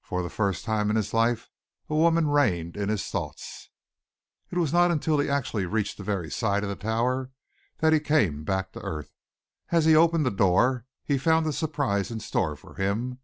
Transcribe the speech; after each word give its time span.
For 0.00 0.22
the 0.22 0.30
first 0.30 0.64
time 0.64 0.90
in 0.90 0.94
his 0.94 1.12
life 1.12 1.50
a 1.90 1.94
woman 1.96 2.28
reigned 2.28 2.76
in 2.76 2.88
his 2.88 3.10
thoughts. 3.10 3.68
It 4.52 4.58
was 4.58 4.72
not 4.72 4.92
until 4.92 5.18
he 5.18 5.28
actually 5.28 5.66
reached 5.66 5.98
the 5.98 6.04
very 6.04 6.30
side 6.30 6.62
of 6.62 6.68
the 6.68 6.76
Tower 6.76 7.32
that 7.78 7.92
he 7.92 7.98
came 7.98 8.44
back 8.44 8.70
to 8.74 8.80
earth. 8.82 9.12
As 9.72 9.84
he 9.84 9.96
opened 9.96 10.24
the 10.24 10.30
door, 10.30 10.86
he 11.02 11.18
found 11.18 11.48
a 11.48 11.52
surprise 11.52 12.12
in 12.12 12.20
store 12.20 12.54
for 12.54 12.76
him. 12.76 13.18